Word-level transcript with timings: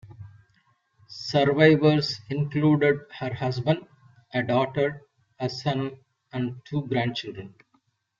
Survivors 1.09 2.21
included 2.31 3.01
her 3.19 3.31
husband, 3.35 3.85
a 4.33 4.41
daughter, 4.41 5.03
a 5.39 5.47
son, 5.47 5.91
and 6.33 6.59
two 6.65 6.87
grandchildren. 6.87 7.53